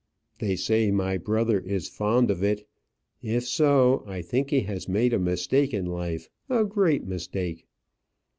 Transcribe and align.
They 0.39 0.55
say 0.55 0.89
my 0.89 1.19
brother 1.19 1.59
is 1.59 1.87
fond 1.87 2.31
of 2.31 2.41
it; 2.43 2.67
if 3.21 3.45
so, 3.47 4.03
I 4.07 4.23
think 4.23 4.49
he 4.49 4.61
has 4.61 4.89
made 4.89 5.13
a 5.13 5.19
mistake 5.19 5.75
in 5.75 5.85
life 5.85 6.27
a 6.49 6.65
great 6.65 7.05
mistake." 7.05 7.67